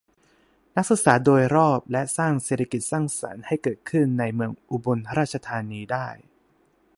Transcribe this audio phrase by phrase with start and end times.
[0.75, 6.07] นักศึกษาโดยรอบ และ สร้างเศรษฐกิจสร้างสรรค์ให้เกิดขึ้นในเมืองอุบลราชธานีได้